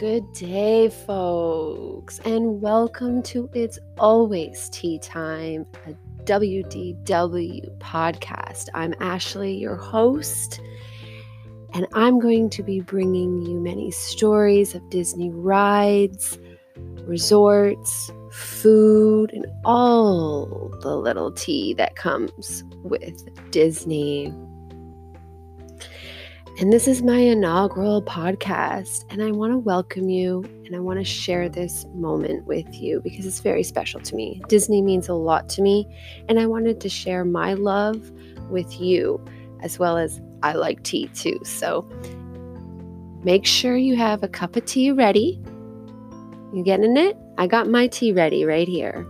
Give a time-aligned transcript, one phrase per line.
[0.00, 5.92] Good day, folks, and welcome to It's Always Tea Time, a
[6.24, 8.68] WDW podcast.
[8.72, 10.58] I'm Ashley, your host,
[11.74, 16.38] and I'm going to be bringing you many stories of Disney rides,
[17.02, 24.32] resorts, food, and all the little tea that comes with Disney.
[26.60, 30.98] And this is my inaugural podcast, and I want to welcome you and I want
[30.98, 34.42] to share this moment with you because it's very special to me.
[34.46, 35.88] Disney means a lot to me,
[36.28, 38.12] and I wanted to share my love
[38.50, 39.24] with you
[39.62, 41.40] as well as I like tea too.
[41.44, 41.88] So
[43.24, 45.40] make sure you have a cup of tea ready.
[46.52, 47.16] You getting it?
[47.38, 49.06] I got my tea ready right here.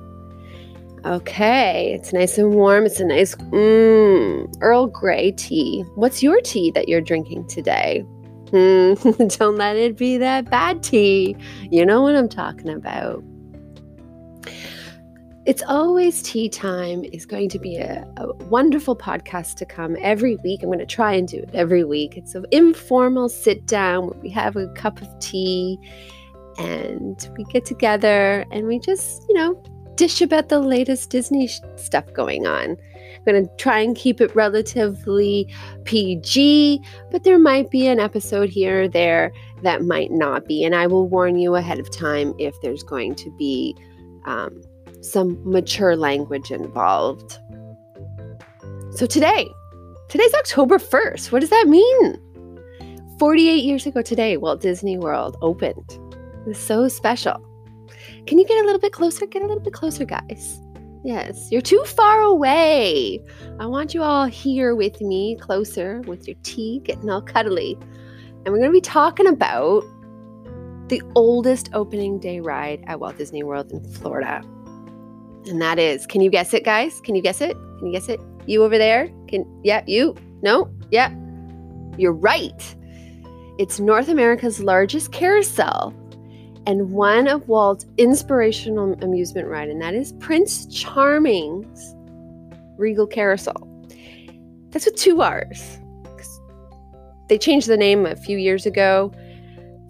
[1.04, 2.84] Okay, it's nice and warm.
[2.84, 5.82] It's a nice mmm, Earl Grey tea.
[5.94, 8.00] What's your tea that you're drinking today?
[8.50, 8.94] Hmm,
[9.28, 11.36] don't let it be that bad tea.
[11.70, 13.24] You know what I'm talking about.
[15.46, 20.36] It's always tea time is going to be a, a, wonderful podcast to come every
[20.44, 20.62] week.
[20.62, 22.18] I'm going to try and do it every week.
[22.18, 25.78] It's an informal sit down where we have a cup of tea
[26.58, 29.60] and we get together and we just, you know,
[30.00, 32.70] dish about the latest Disney sh- stuff going on.
[32.70, 35.46] I'm going to try and keep it relatively
[35.84, 39.30] PG, but there might be an episode here or there
[39.62, 40.64] that might not be.
[40.64, 43.76] And I will warn you ahead of time if there's going to be
[44.24, 44.62] um,
[45.02, 47.38] some mature language involved.
[48.92, 49.50] So today,
[50.08, 51.30] today's October 1st.
[51.30, 52.18] What does that mean?
[53.18, 55.90] 48 years ago today, Walt Disney World opened.
[55.90, 57.49] It was so special.
[58.30, 59.26] Can you get a little bit closer?
[59.26, 60.60] Get a little bit closer, guys.
[61.02, 63.18] Yes, you're too far away.
[63.58, 67.76] I want you all here with me, closer with your tea, getting all cuddly.
[68.44, 69.82] And we're going to be talking about
[70.86, 74.42] the oldest opening day ride at Walt Disney World in Florida.
[75.46, 77.00] And that is, can you guess it, guys?
[77.00, 77.56] Can you guess it?
[77.78, 78.20] Can you guess it?
[78.46, 79.10] You over there?
[79.26, 80.14] Can yeah, you?
[80.40, 80.72] No?
[80.92, 81.12] Yeah.
[81.98, 82.76] You're right.
[83.58, 85.92] It's North America's largest carousel
[86.66, 91.94] and one of Walt's inspirational amusement ride, and that is Prince Charming's
[92.76, 93.66] Regal Carousel.
[94.70, 95.78] That's with two R's.
[97.28, 99.12] They changed the name a few years ago,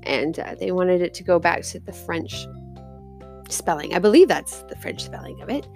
[0.02, 2.46] and uh, they wanted it to go back to the French
[3.48, 3.94] spelling.
[3.94, 5.66] I believe that's the French spelling of it.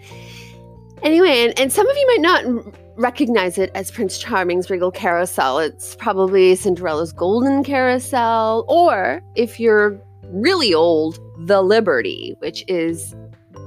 [1.02, 5.58] Anyway, and, and some of you might not recognize it as Prince Charming's Regal Carousel.
[5.58, 10.00] It's probably Cinderella's Golden Carousel, or if you're
[10.34, 13.14] really old, The Liberty, which is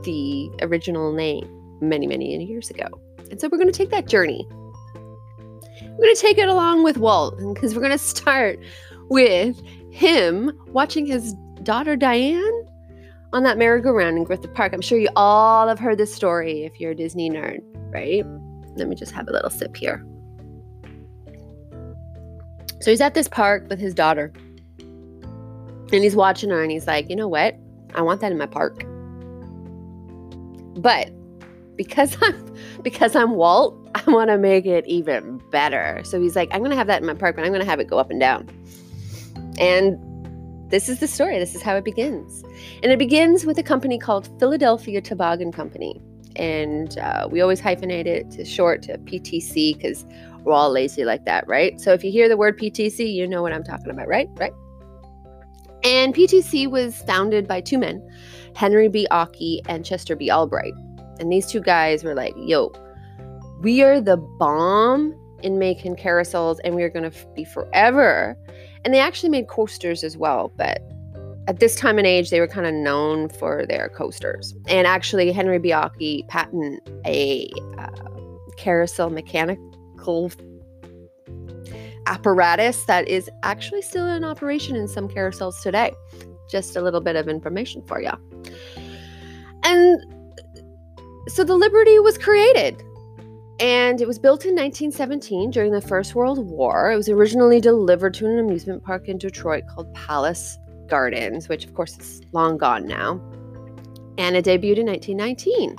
[0.03, 1.49] the original name
[1.81, 2.87] many, many years ago.
[3.31, 4.45] And so we're going to take that journey.
[5.81, 8.59] We're going to take it along with Walt because we're going to start
[9.09, 9.61] with
[9.91, 11.33] him watching his
[11.63, 12.65] daughter Diane
[13.33, 14.73] on that merry-go-round in Griffith Park.
[14.73, 17.59] I'm sure you all have heard this story if you're a Disney nerd,
[17.91, 18.25] right?
[18.75, 20.05] Let me just have a little sip here.
[22.79, 24.31] So he's at this park with his daughter.
[25.91, 27.55] And he's watching her and he's like, you know what?
[27.95, 28.83] I want that in my park.
[30.81, 31.11] But
[31.75, 36.01] because I'm because I'm Walt, I want to make it even better.
[36.03, 37.87] So he's like, I'm gonna have that in my park, but I'm gonna have it
[37.87, 38.49] go up and down.
[39.59, 39.97] And
[40.69, 41.39] this is the story.
[41.39, 42.43] This is how it begins.
[42.83, 46.01] And it begins with a company called Philadelphia Toboggan Company.
[46.35, 50.05] And uh, we always hyphenate it to short to PTC because
[50.43, 51.79] we're all lazy like that, right?
[51.79, 54.29] So if you hear the word PTC, you know what I'm talking about, right?
[54.35, 54.53] Right?
[55.83, 58.05] And PTC was founded by two men,
[58.55, 59.07] Henry B.
[59.11, 60.31] Auchy and Chester B.
[60.31, 60.73] Albright.
[61.19, 62.71] And these two guys were like, yo,
[63.61, 68.37] we are the bomb in making carousels and we are going to be forever.
[68.83, 70.81] And they actually made coasters as well, but
[71.47, 74.53] at this time and age, they were kind of known for their coasters.
[74.67, 75.69] And actually, Henry B.
[75.69, 77.89] Auchy patented a uh,
[78.57, 80.29] carousel mechanical
[82.07, 85.91] apparatus that is actually still in operation in some carousels today.
[86.49, 88.11] Just a little bit of information for you.
[89.63, 90.01] And
[91.27, 92.81] so the Liberty was created
[93.59, 96.91] and it was built in 1917 during the First World War.
[96.91, 100.57] It was originally delivered to an amusement park in Detroit called Palace
[100.87, 103.19] Gardens, which of course is long gone now.
[104.17, 105.77] And it debuted in 1919.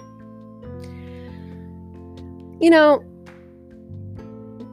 [2.60, 3.02] You know,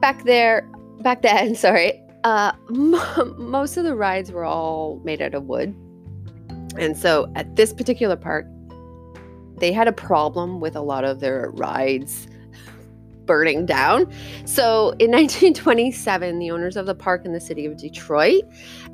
[0.00, 0.68] back there,
[1.06, 5.72] back then, sorry, uh, m- most of the rides were all made out of wood.
[6.76, 8.44] And so at this particular park,
[9.58, 12.26] they had a problem with a lot of their rides
[13.24, 14.12] burning down.
[14.46, 18.42] So in 1927, the owners of the park in the city of Detroit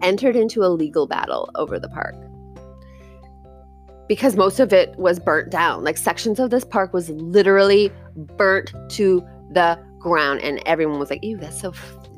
[0.02, 2.14] entered into a legal battle over the park
[4.06, 5.82] because most of it was burnt down.
[5.82, 11.24] Like sections of this park was literally burnt to the ground, and everyone was like,
[11.24, 11.72] "Ew, that's so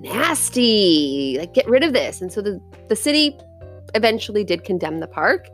[0.04, 1.36] nasty!
[1.38, 3.36] Like, get rid of this." And so the the city
[3.94, 5.48] eventually did condemn the park,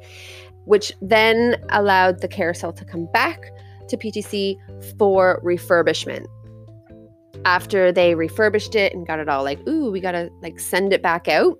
[0.65, 3.51] which then allowed the carousel to come back
[3.89, 4.57] to PTC
[4.99, 6.27] for refurbishment.
[7.45, 11.03] After they refurbished it and got it all like, ooh, we gotta like send it
[11.03, 11.59] back out.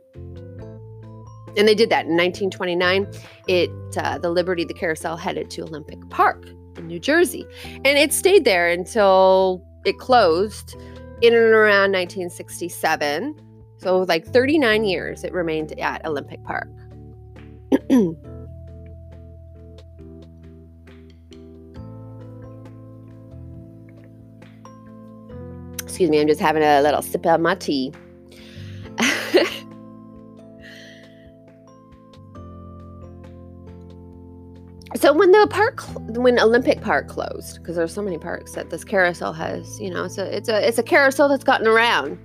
[1.57, 3.09] And they did that in 1929.
[3.49, 6.47] It uh, the Liberty, the carousel, headed to Olympic Park
[6.77, 10.77] in New Jersey, and it stayed there until it closed
[11.23, 13.41] in and around 1967.
[13.79, 16.69] So, like 39 years, it remained at Olympic Park.
[25.83, 27.93] Excuse me, I'm just having a little sip of my tea.
[34.97, 35.83] so when the park
[36.17, 40.09] when olympic park closed because there's so many parks that this carousel has you know
[40.09, 42.19] so it's a it's a carousel that's gotten around.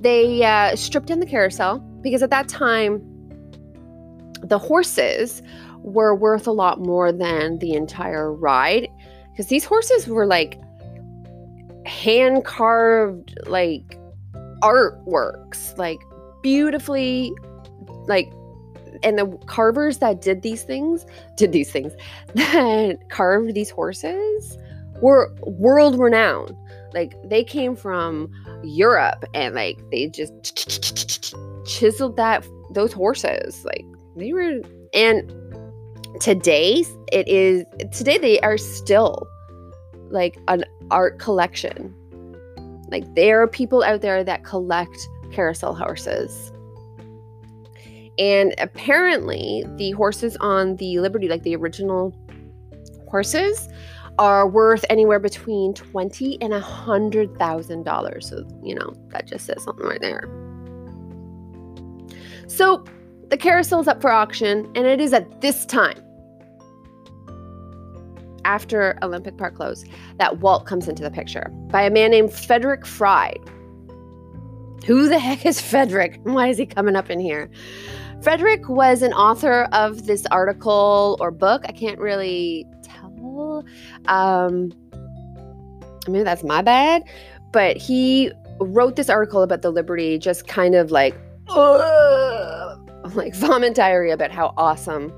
[0.00, 3.02] They uh, stripped in the carousel because at that time
[4.42, 5.42] the horses
[5.78, 8.88] were worth a lot more than the entire ride.
[9.30, 10.60] Because these horses were like
[11.86, 13.98] hand carved like
[14.62, 16.00] artworks like
[16.42, 17.32] beautifully
[18.06, 18.30] like
[19.02, 21.06] and the carvers that did these things
[21.36, 21.92] did these things
[22.34, 24.58] that carved these horses
[25.00, 26.56] were world renowned.
[26.94, 28.30] Like they came from
[28.64, 30.32] europe and like they just
[31.66, 33.84] chiseled that those horses like
[34.16, 34.60] they were
[34.94, 35.32] and
[36.20, 39.28] today it is today they are still
[40.10, 41.94] like an art collection.
[42.90, 44.96] Like there are people out there that collect
[45.30, 46.52] carousel horses
[48.18, 52.14] and apparently, the horses on the Liberty, like the original
[53.08, 53.68] horses,
[54.18, 58.28] are worth anywhere between twenty and a hundred thousand dollars.
[58.28, 60.28] So you know that just says something right there.
[62.48, 62.84] So
[63.28, 66.02] the carousel is up for auction, and it is at this time,
[68.44, 72.86] after Olympic Park closed, that Walt comes into the picture by a man named Frederick
[72.86, 73.38] Fried.
[74.86, 76.18] Who the heck is Frederick?
[76.22, 77.50] Why is he coming up in here?
[78.22, 81.62] Frederick was an author of this article or book.
[81.66, 83.64] I can't really tell.
[84.06, 84.72] Um,
[86.08, 87.04] maybe that's my bad.
[87.52, 91.14] But he wrote this article about the Liberty, just kind of like,
[93.14, 95.12] like vomit diarrhea about how awesome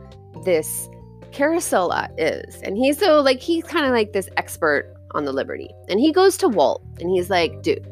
[0.44, 0.88] this
[1.32, 2.60] carousel is.
[2.62, 5.70] And he's so like, he's kind of like this expert on the Liberty.
[5.88, 7.84] And he goes to Walt and he's like, dude,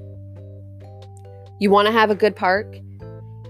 [1.61, 2.77] you want to have a good park?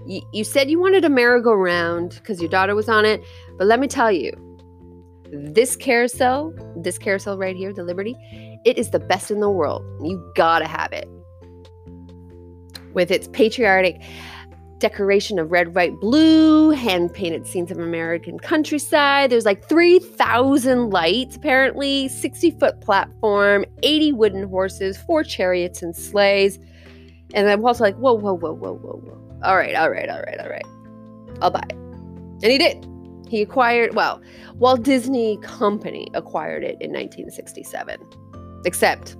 [0.09, 3.21] You, said you wanted a merry-go-round because your daughter was on it,
[3.57, 4.31] but let me tell you,
[5.31, 8.15] this carousel, this carousel right here, the Liberty,
[8.65, 9.83] it is the best in the world.
[10.03, 11.07] You gotta have it.
[12.93, 14.01] With its patriotic
[14.79, 19.29] decoration of red, white, blue, hand painted scenes of American countryside.
[19.29, 26.57] There's like 3,000 lights, apparently, 60 foot platform, 80 wooden horses, four chariots and sleighs.
[27.35, 30.21] And I'm also like, whoa, whoa, whoa, whoa, whoa, whoa all right, all right, all
[30.21, 30.65] right, all right.
[31.41, 31.75] I'll buy it.
[31.75, 32.85] And he did.
[33.27, 34.21] He acquired, well,
[34.55, 37.99] Walt Disney Company acquired it in 1967.
[38.65, 39.15] Except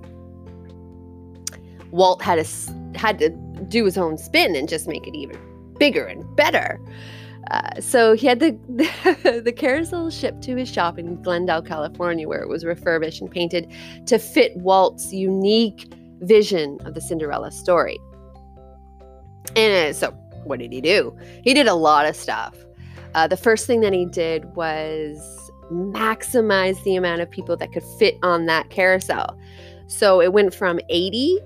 [1.90, 3.30] Walt had a, had to
[3.68, 5.38] do his own spin and just make it even
[5.78, 6.80] bigger and better.
[7.50, 12.28] Uh, so he had the, the, the carousel shipped to his shop in Glendale, California,
[12.28, 13.70] where it was refurbished and painted
[14.06, 17.98] to fit Walt's unique vision of the Cinderella story.
[19.56, 20.10] And so,
[20.44, 21.16] what did he do?
[21.42, 22.54] He did a lot of stuff.
[23.14, 27.84] Uh, the first thing that he did was maximize the amount of people that could
[27.98, 29.38] fit on that carousel.
[29.86, 31.38] So it went from 80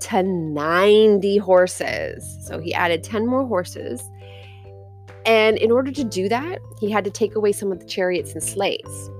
[0.00, 2.38] to 90 horses.
[2.46, 4.02] So he added 10 more horses.
[5.26, 8.32] And in order to do that, he had to take away some of the chariots
[8.32, 9.10] and sleighs.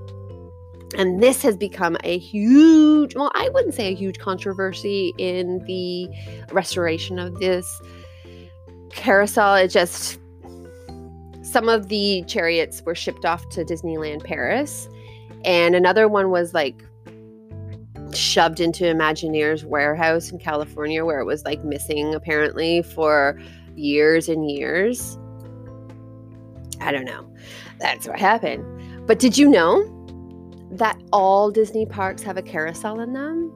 [0.97, 6.09] And this has become a huge, well, I wouldn't say a huge controversy in the
[6.53, 7.81] restoration of this
[8.91, 10.19] carousel, it just
[11.43, 14.89] some of the chariots were shipped off to Disneyland Paris,
[15.45, 16.85] and another one was like
[18.15, 23.41] shoved into Imagineer's warehouse in California where it was like missing apparently for
[23.77, 25.19] years and years.
[26.81, 27.31] I don't know.
[27.79, 29.07] That's what happened.
[29.07, 29.85] But did you know
[30.73, 33.51] that all Disney parks have a carousel in them?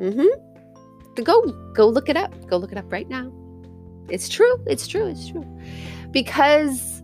[0.00, 1.22] Mm-hmm.
[1.22, 2.32] go go look it up.
[2.48, 3.32] Go look it up right now.
[4.08, 4.62] It's true.
[4.66, 5.06] It's true.
[5.06, 5.44] It's true.
[6.10, 7.02] Because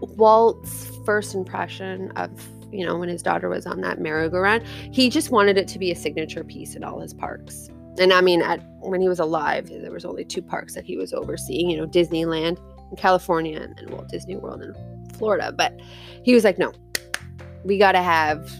[0.00, 2.30] Walt's first impression of
[2.70, 5.90] you know when his daughter was on that merry-go-round, he just wanted it to be
[5.90, 7.70] a signature piece in all his parks.
[7.98, 10.96] And I mean, at when he was alive, there was only two parks that he
[10.96, 11.70] was overseeing.
[11.70, 12.58] You know, Disneyland
[12.90, 14.74] in California and, and Walt Disney World in
[15.14, 15.52] Florida.
[15.52, 15.80] But
[16.22, 16.72] he was like, no,
[17.64, 18.50] we got to have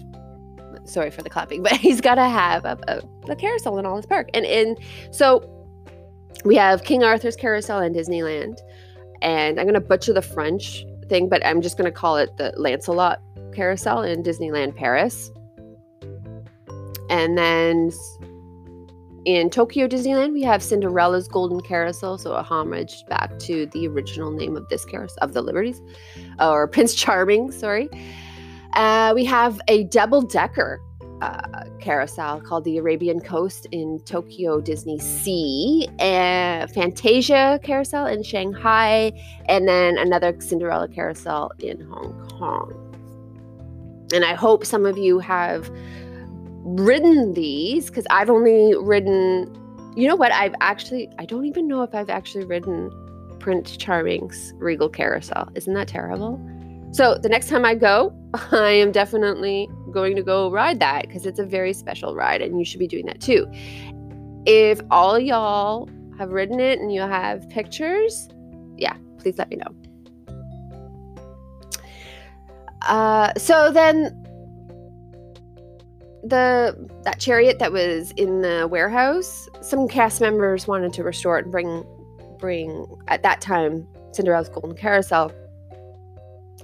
[0.85, 3.95] sorry for the clapping, but he's got to have a, a, a, carousel in all
[3.95, 4.29] his park.
[4.33, 4.77] And and
[5.11, 5.58] so
[6.45, 8.59] we have King Arthur's carousel in Disneyland,
[9.21, 13.21] and I'm gonna butcher the French thing, but I'm just gonna call it the Lancelot
[13.53, 15.31] carousel in Disneyland Paris.
[17.09, 17.91] And then
[19.25, 24.31] in Tokyo Disneyland, we have Cinderella's Golden Carousel, so a homage back to the original
[24.31, 25.81] name of this carousel of the Liberties,
[26.39, 27.89] or Prince Charming, sorry.
[28.73, 30.79] Uh, we have a double decker
[31.21, 39.11] uh, carousel called the Arabian Coast in Tokyo Disney Sea, and Fantasia carousel in Shanghai,
[39.47, 42.85] and then another Cinderella carousel in Hong Kong.
[44.13, 45.69] And I hope some of you have
[46.63, 49.53] ridden these because I've only ridden,
[49.95, 50.31] you know what?
[50.31, 52.91] I've actually, I don't even know if I've actually ridden
[53.39, 55.49] Prince Charming's Regal Carousel.
[55.55, 56.39] Isn't that terrible?
[56.91, 58.13] So the next time I go,
[58.51, 62.59] I am definitely going to go ride that because it's a very special ride and
[62.59, 63.47] you should be doing that too.
[64.45, 68.29] If all y'all have ridden it and you have pictures,
[68.77, 69.75] yeah, please let me know.
[72.83, 74.15] Uh, so then
[76.23, 81.45] the that chariot that was in the warehouse, some cast members wanted to restore it
[81.45, 81.83] and bring
[82.39, 85.31] bring at that time Cinderella's Golden Carousel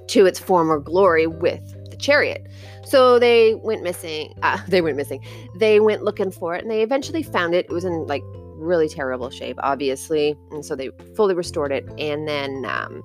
[0.08, 2.48] to its former glory with the chariot.
[2.86, 4.34] So they went missing.
[4.44, 5.24] Uh, they went missing.
[5.56, 7.66] They went looking for it and they eventually found it.
[7.66, 8.24] It was in like
[8.58, 10.36] really terrible shape, obviously.
[10.52, 11.86] And so they fully restored it.
[11.98, 13.04] And then um,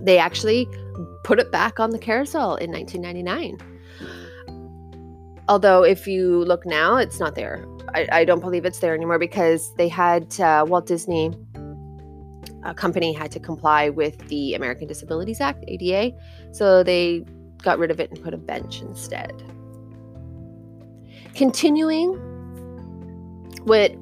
[0.00, 0.68] they actually
[1.24, 3.58] put it back on the carousel in 1999.
[5.48, 7.66] Although, if you look now, it's not there.
[7.92, 11.32] I, I don't believe it's there anymore because they had uh, Walt Disney
[12.64, 16.12] a company had to comply with the American Disabilities Act, ADA.
[16.52, 17.24] So they
[17.60, 19.42] got rid of it and put a bench instead.
[21.34, 22.14] Continuing
[23.64, 23.94] what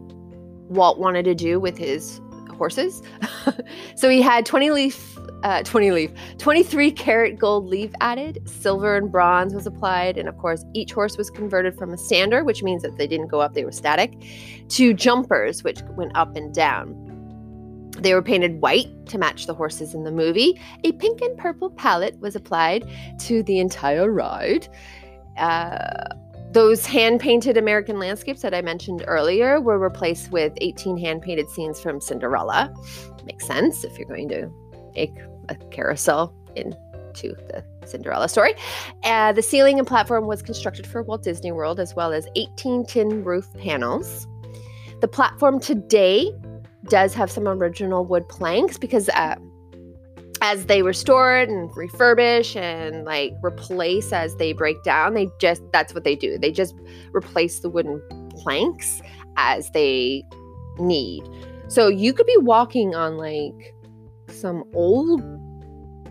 [0.69, 2.21] Walt wanted to do with his
[2.57, 3.03] horses.
[3.95, 9.13] so he had 20 leaf uh, 20 leaf 23 karat gold leaf added silver and
[9.13, 12.83] bronze was applied and of course each horse was converted from a stander which means
[12.83, 14.15] that they didn't go up they were static
[14.69, 17.08] to jumpers which went up and down
[18.01, 20.61] they were painted white to match the horses in the movie.
[20.85, 22.89] A pink and purple palette was applied
[23.21, 24.69] to the entire ride.
[25.37, 26.15] Uh,
[26.53, 31.51] those hand painted American landscapes that I mentioned earlier were replaced with 18 hand painted
[31.51, 32.73] scenes from Cinderella.
[33.25, 34.51] Makes sense if you're going to
[34.95, 35.15] make
[35.51, 36.77] a carousel into
[37.23, 38.55] the Cinderella story.
[39.05, 42.87] Uh, the ceiling and platform was constructed for Walt Disney World, as well as 18
[42.87, 44.27] tin roof panels.
[45.01, 46.33] The platform today
[46.85, 49.37] does have some original wood planks because uh,
[50.41, 55.63] as they restore it and refurbish and like replace as they break down, they just
[55.73, 56.39] that's what they do.
[56.39, 56.75] They just
[57.13, 59.01] replace the wooden planks
[59.37, 60.25] as they
[60.79, 61.23] need.
[61.69, 63.75] So you could be walking on like
[64.29, 65.23] some old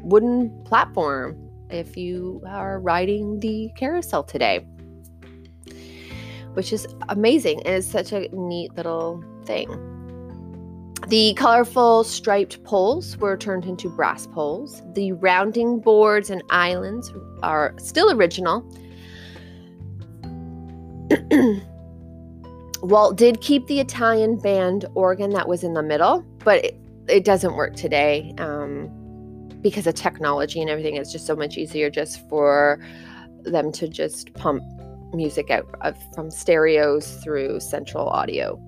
[0.03, 1.37] wooden platform
[1.69, 4.59] if you are riding the carousel today,
[6.53, 9.96] which is amazing and it's such a neat little thing.
[11.07, 14.81] The colorful striped poles were turned into brass poles.
[14.93, 18.59] The rounding boards and islands are still original.
[22.81, 27.23] Walt did keep the Italian band organ that was in the middle, but it, it
[27.23, 28.89] doesn't work today um,
[29.61, 30.97] because of technology and everything.
[30.97, 32.85] It's just so much easier just for
[33.43, 34.61] them to just pump
[35.13, 38.61] music out of, from stereos through central audio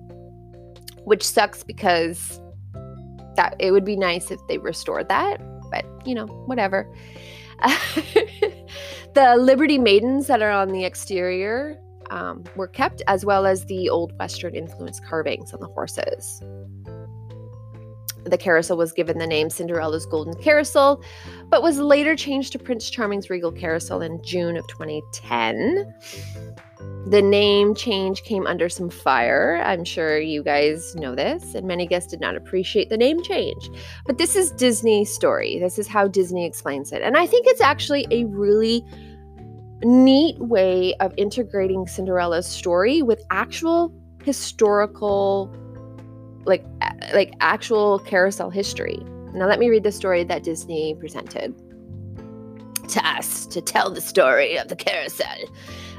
[1.04, 2.40] which sucks because
[3.36, 5.40] that it would be nice if they restored that,
[5.70, 6.86] but you know, whatever.
[9.14, 11.78] the Liberty Maidens that are on the exterior
[12.10, 16.42] um, were kept, as well as the old Western influence carvings on the horses.
[18.24, 21.02] The carousel was given the name Cinderella's Golden Carousel,
[21.48, 25.94] but was later changed to Prince Charming's Regal Carousel in June of 2010.
[27.06, 29.60] The name change came under some fire.
[29.64, 33.70] I'm sure you guys know this, and many guests did not appreciate the name change.
[34.06, 35.58] But this is Disney's story.
[35.58, 37.02] This is how Disney explains it.
[37.02, 38.84] And I think it's actually a really
[39.82, 45.50] neat way of integrating Cinderella's story with actual historical
[46.44, 46.64] like
[47.12, 48.98] like actual carousel history.
[49.32, 51.54] Now let me read the story that Disney presented
[52.88, 55.36] to us to tell the story of the carousel.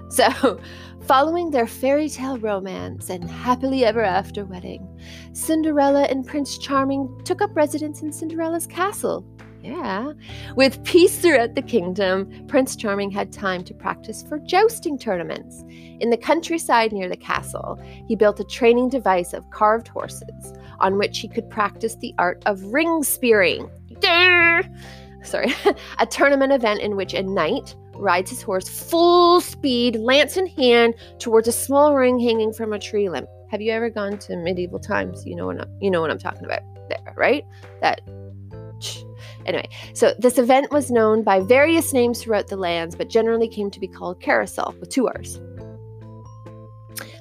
[0.09, 0.59] So,
[1.05, 4.85] following their fairy tale romance and happily ever after wedding,
[5.33, 9.25] Cinderella and Prince Charming took up residence in Cinderella's castle.
[9.63, 10.13] Yeah.
[10.55, 15.63] With peace throughout the kingdom, Prince Charming had time to practice for jousting tournaments.
[15.99, 20.97] In the countryside near the castle, he built a training device of carved horses on
[20.97, 23.69] which he could practice the art of ring spearing.
[25.23, 25.53] Sorry,
[25.99, 30.95] a tournament event in which a knight rides his horse full speed, lance in hand,
[31.19, 33.27] towards a small ring hanging from a tree limb.
[33.51, 35.23] Have you ever gone to medieval times?
[35.25, 37.45] You know what I'm, you know what I'm talking about there, right?
[37.81, 38.01] That
[39.45, 43.71] Anyway, so this event was known by various names throughout the lands, but generally came
[43.71, 45.39] to be called carousel with two R's.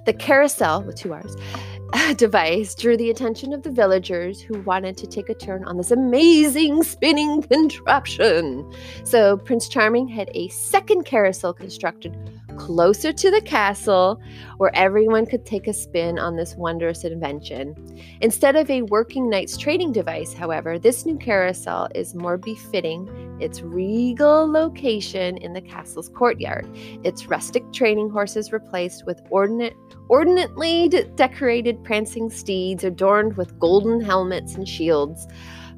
[0.07, 1.37] The carousel with two R's
[2.17, 5.91] device drew the attention of the villagers who wanted to take a turn on this
[5.91, 8.71] amazing spinning contraption.
[9.05, 12.17] So Prince Charming had a second carousel constructed
[12.57, 14.21] closer to the castle
[14.59, 17.75] where everyone could take a spin on this wondrous invention.
[18.21, 23.09] Instead of a working knight's trading device, however, this new carousel is more befitting
[23.41, 26.69] its regal location in the castle's courtyard.
[27.05, 29.77] Its rustic training horses replaced with ordinate,
[30.09, 35.27] ordinately decorated prancing steeds adorned with golden helmets and shields,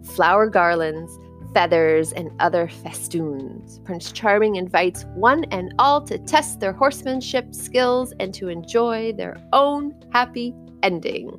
[0.03, 1.19] flower garlands,
[1.55, 3.81] feathers, and other festoons.
[3.85, 9.37] Prince Charming invites one and all to test their horsemanship skills and to enjoy their
[9.53, 11.31] own happy ending.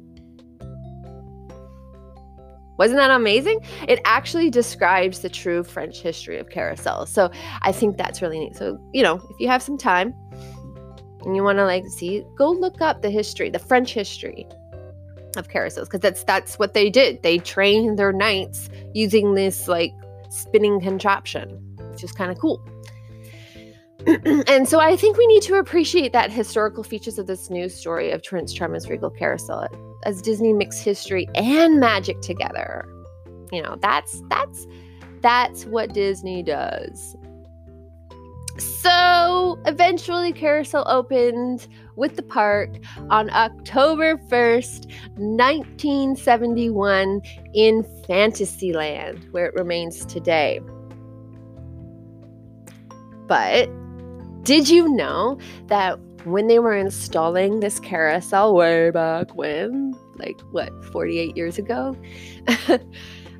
[2.77, 3.59] Wasn't that amazing?
[3.87, 7.09] It actually describes the true French history of carousels.
[7.09, 7.29] So
[7.61, 8.55] I think that's really neat.
[8.55, 10.15] So, you know, if you have some time
[11.21, 14.47] and you want to like see, go look up the history, the French history
[15.37, 17.21] of carousels because that's that's what they did.
[17.23, 19.93] They trained their knights using this like
[20.33, 21.49] spinning contraption,
[21.91, 22.61] which is kind of cool.
[24.47, 28.11] and so I think we need to appreciate that historical features of this new story
[28.11, 29.67] of Prince Charming's Regal Carousel
[30.05, 32.85] as Disney mix history and magic together.
[33.51, 34.65] You know, that's that's
[35.21, 37.15] that's what Disney does.
[38.57, 42.69] So eventually, Carousel opened with the park
[43.09, 47.21] on October 1st, 1971,
[47.53, 50.59] in Fantasyland, where it remains today.
[53.27, 53.69] But
[54.43, 60.71] did you know that when they were installing this carousel way back when, like what,
[60.85, 61.95] 48 years ago?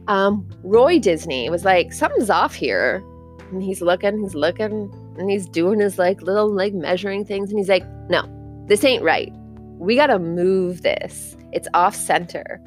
[0.08, 3.04] um, Roy Disney was like, something's off here.
[3.52, 7.60] And he's looking, he's looking, and he's doing his like little like measuring things and
[7.60, 8.24] he's like no
[8.65, 9.34] this ain't right.
[9.78, 11.36] We gotta move this.
[11.52, 12.62] It's off center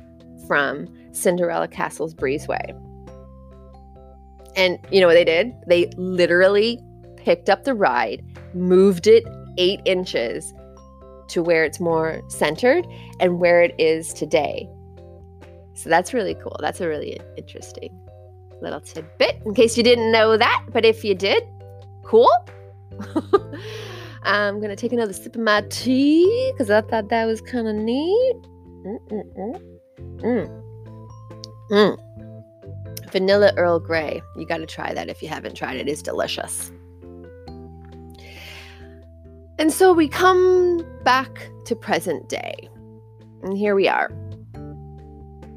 [0.47, 2.71] from cinderella castle's breezeway.
[4.55, 5.53] And you know what they did?
[5.67, 6.81] They literally
[7.17, 9.25] picked up the ride moved it
[9.59, 10.55] eight inches
[11.29, 12.87] to where it's more centered
[13.21, 14.69] and where it is today.
[15.75, 16.57] So that's really cool.
[16.61, 17.99] That's a really interesting
[18.63, 20.65] little tidbit in case you didn't know that.
[20.73, 21.43] But if you did
[22.07, 22.31] Cool?
[24.27, 27.77] I'm gonna take another sip of my tea because I thought that was kind of
[27.77, 28.37] neat.
[28.85, 29.63] Mm-mm-mm.
[30.19, 30.63] Mm.
[31.71, 33.11] Mm.
[33.13, 34.21] Vanilla Earl Grey.
[34.37, 35.89] You got to try that if you haven't tried it.
[35.89, 36.71] It's delicious.
[39.59, 42.69] And so we come back to present day.
[43.43, 44.11] And here we are.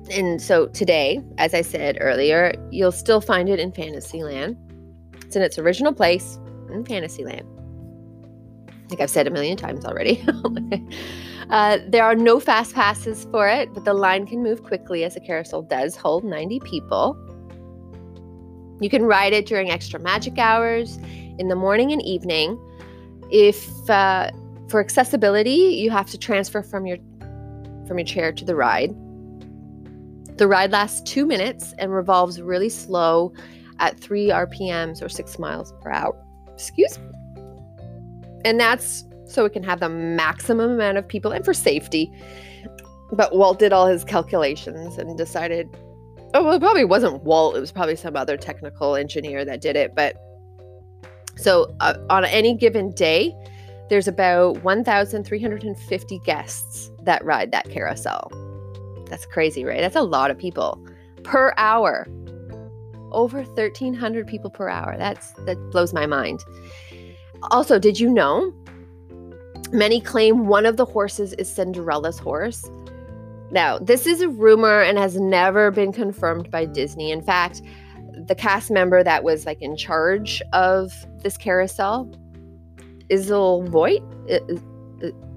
[0.09, 4.55] And so today, as I said earlier, you'll still find it in Fantasyland.
[5.25, 6.39] It's in its original place
[6.71, 7.58] in Fantasyland.
[8.89, 10.23] Like I've said a million times already.
[11.49, 15.13] uh, there are no fast passes for it, but the line can move quickly as
[15.13, 17.17] the carousel does hold 90 people.
[18.81, 20.97] You can ride it during extra magic hours
[21.37, 22.59] in the morning and evening.
[23.31, 24.31] If uh,
[24.69, 26.97] for accessibility, you have to transfer from your
[27.87, 28.95] from your chair to the ride.
[30.37, 33.33] The ride lasts two minutes and revolves really slow
[33.79, 36.15] at 3 RPMs or 6 miles per hour.
[36.53, 37.18] Excuse me.
[38.45, 42.11] And that's so it can have the maximum amount of people and for safety.
[43.11, 45.69] But Walt did all his calculations and decided,
[46.33, 47.55] oh, well, it probably wasn't Walt.
[47.55, 49.95] It was probably some other technical engineer that did it.
[49.95, 50.15] But
[51.35, 53.35] so uh, on any given day,
[53.89, 58.31] there's about 1,350 guests that ride that carousel.
[59.07, 59.81] That's crazy, right?
[59.81, 60.83] That's a lot of people
[61.23, 62.07] per hour
[63.11, 66.43] over 1300 people per hour that's that blows my mind
[67.43, 68.53] also did you know
[69.71, 72.67] Many claim one of the horses is Cinderella's horse.
[73.51, 77.11] Now, this is a rumor and has never been confirmed by Disney.
[77.11, 77.61] In fact,
[78.25, 82.11] the cast member that was like in charge of this carousel,
[83.11, 84.01] Isle Voigt,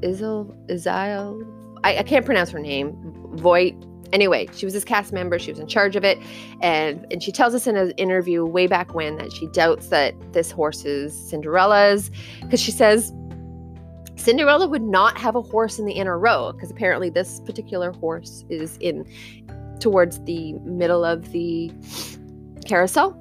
[0.02, 0.54] Isle,
[0.86, 1.42] Isle,
[1.84, 2.94] I, I can't pronounce her name,
[3.34, 3.74] Voigt.
[4.12, 5.38] Anyway, she was this cast member.
[5.38, 6.18] She was in charge of it,
[6.60, 10.14] and and she tells us in an interview way back when that she doubts that
[10.32, 13.12] this horse is Cinderella's because she says
[14.16, 18.44] Cinderella would not have a horse in the inner row because apparently this particular horse
[18.48, 19.04] is in
[19.80, 21.72] towards the middle of the
[22.66, 23.18] carousel.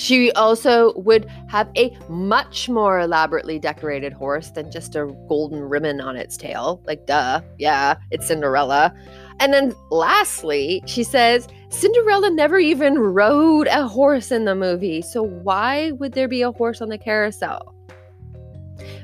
[0.00, 6.00] She also would have a much more elaborately decorated horse than just a golden ribbon
[6.00, 6.80] on its tail.
[6.86, 8.94] Like, duh, yeah, it's Cinderella.
[9.40, 15.02] And then lastly, she says Cinderella never even rode a horse in the movie.
[15.02, 17.74] So why would there be a horse on the carousel?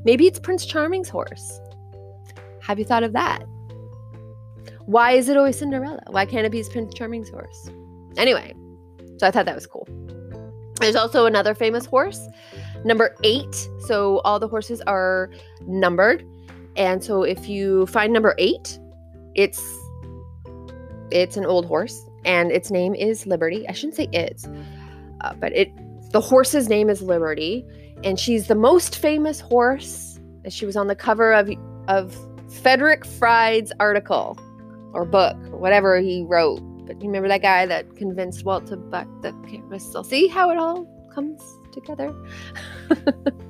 [0.07, 1.61] Maybe it's Prince Charming's horse.
[2.63, 3.45] Have you thought of that?
[4.87, 6.01] Why is it always Cinderella?
[6.07, 7.71] Why can't it be Prince Charming's horse?
[8.17, 8.55] Anyway,
[9.19, 9.87] so I thought that was cool.
[10.81, 12.29] There's also another famous horse,
[12.85, 13.69] number eight.
[13.81, 15.31] So all the horses are
[15.67, 16.25] numbered.
[16.77, 18.79] And so if you find number eight,
[19.35, 19.63] it's
[21.11, 23.67] it's an old horse and its name is Liberty.
[23.69, 24.47] I shouldn't say it's,
[25.23, 25.71] uh, but it
[26.13, 27.65] the horse's name is Liberty
[28.05, 30.21] and she's the most famous horse.
[30.49, 31.51] She was on the cover of
[31.89, 32.17] of
[32.63, 34.39] Frederick Fried's article
[34.93, 36.61] or book whatever he wrote.
[36.87, 39.33] But you remember that guy that convinced Walt to buck the
[39.69, 40.05] crystal?
[40.05, 41.41] See how it all comes
[41.73, 42.15] together.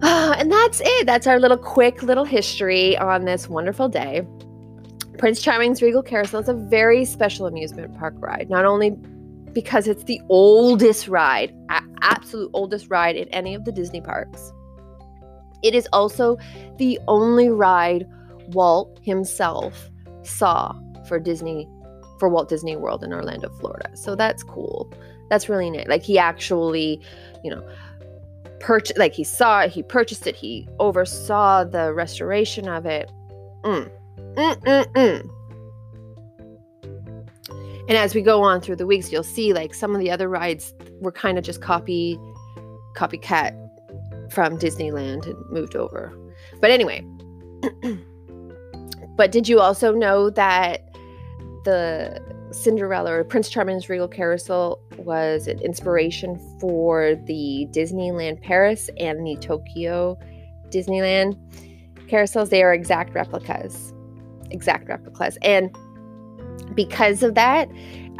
[0.00, 1.06] Ah, and that's it.
[1.06, 4.26] That's our little quick little history on this wonderful day.
[5.18, 8.48] Prince Charming's Regal Carousel is a very special amusement park ride.
[8.48, 8.90] Not only
[9.52, 11.52] because it's the oldest ride,
[12.00, 14.52] absolute oldest ride in any of the Disney parks.
[15.64, 16.38] It is also
[16.76, 18.06] the only ride
[18.50, 19.90] Walt himself
[20.28, 20.74] saw
[21.08, 21.68] for Disney
[22.18, 23.90] for Walt Disney World in Orlando, Florida.
[23.94, 24.92] So that's cool.
[25.30, 25.88] That's really neat.
[25.88, 27.00] Like he actually,
[27.44, 27.66] you know,
[28.60, 33.10] purchased like he saw it, he purchased it, he oversaw the restoration of it.
[33.64, 33.90] Mm.
[34.34, 35.30] Mm, mm, mm.
[37.88, 40.28] And as we go on through the weeks, you'll see like some of the other
[40.28, 42.18] rides were kind of just copy
[42.94, 43.54] copycat
[44.30, 46.12] from Disneyland and moved over.
[46.60, 47.06] But anyway,
[49.18, 50.94] but did you also know that
[51.64, 59.26] the Cinderella or Prince Charming's Regal Carousel was an inspiration for the Disneyland Paris and
[59.26, 60.16] the Tokyo
[60.70, 61.36] Disneyland
[62.06, 62.50] carousels?
[62.50, 63.92] They are exact replicas.
[64.52, 65.36] Exact replicas.
[65.42, 65.76] And
[66.76, 67.68] because of that,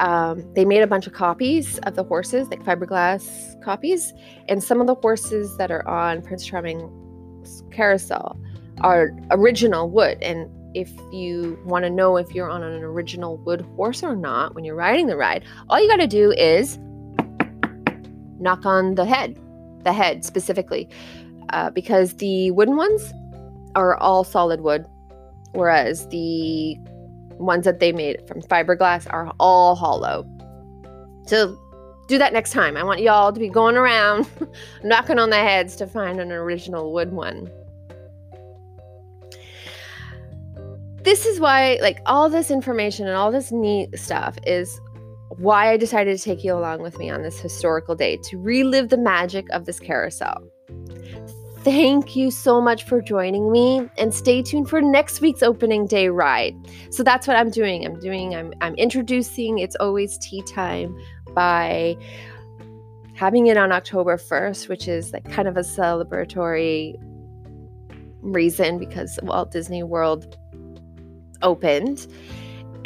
[0.00, 4.12] um, they made a bunch of copies of the horses, like fiberglass copies.
[4.48, 8.36] And some of the horses that are on Prince Charming's carousel
[8.80, 10.20] are original wood.
[10.22, 14.54] And if you want to know if you're on an original wood horse or not
[14.54, 16.78] when you're riding the ride, all you got to do is
[18.38, 19.36] knock on the head,
[19.82, 20.88] the head specifically,
[21.50, 23.12] uh, because the wooden ones
[23.74, 24.86] are all solid wood,
[25.52, 26.76] whereas the
[27.32, 30.24] ones that they made from fiberglass are all hollow.
[31.26, 31.58] So
[32.06, 32.76] do that next time.
[32.76, 34.28] I want y'all to be going around
[34.84, 37.50] knocking on the heads to find an original wood one.
[41.08, 44.78] This is why, like, all this information and all this neat stuff is
[45.38, 48.90] why I decided to take you along with me on this historical day to relive
[48.90, 50.46] the magic of this carousel.
[51.60, 56.10] Thank you so much for joining me and stay tuned for next week's opening day
[56.10, 56.54] ride.
[56.90, 57.86] So that's what I'm doing.
[57.86, 60.94] I'm doing I'm I'm introducing It's Always Tea Time
[61.32, 61.96] by
[63.14, 66.96] having it on October 1st, which is like kind of a celebratory
[68.20, 70.36] reason because Walt Disney World
[71.42, 72.06] opened.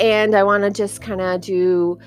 [0.01, 1.99] And I want to just kind of do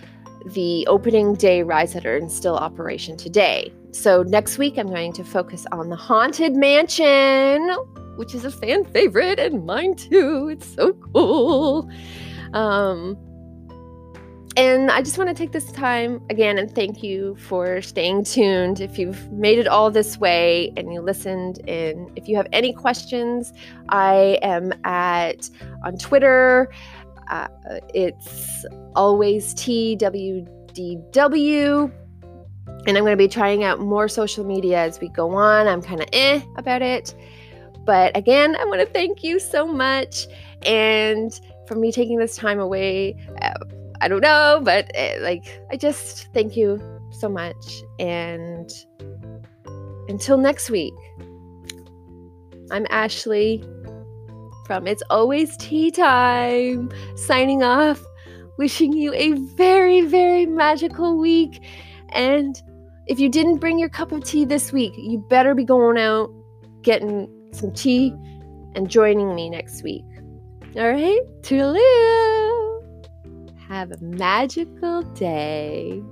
[0.46, 3.74] the opening day rides that are in still operation today.
[3.92, 7.70] So next week, I'm going to focus on the Haunted Mansion,
[8.18, 10.50] which is a fan favorite and mine too.
[10.50, 11.90] It's so cool.
[12.54, 13.18] Um,
[14.58, 18.80] and I just want to take this time again and thank you for staying tuned.
[18.80, 22.72] If you've made it all this way and you listened, and if you have any
[22.72, 23.52] questions,
[23.90, 25.50] I am at
[25.84, 26.72] on Twitter.
[27.30, 27.48] Uh,
[27.94, 28.66] it's
[28.96, 30.46] always TWDW
[32.88, 35.68] and I'm going to be trying out more social media as we go on.
[35.68, 37.16] I'm kind of eh about it.
[37.84, 40.28] But again, I want to thank you so much.
[40.66, 43.54] And for me taking this time away, uh,
[44.06, 47.82] I don't know, but uh, like, I just thank you so much.
[47.98, 48.70] And
[50.08, 50.94] until next week,
[52.70, 53.64] I'm Ashley
[54.68, 58.00] from It's Always Tea Time, signing off,
[58.60, 61.64] wishing you a very, very magical week.
[62.10, 62.62] And
[63.08, 66.30] if you didn't bring your cup of tea this week, you better be going out,
[66.84, 68.14] getting some tea,
[68.76, 70.06] and joining me next week.
[70.76, 72.45] All right, toodaloo!
[73.68, 76.04] Have a magical day.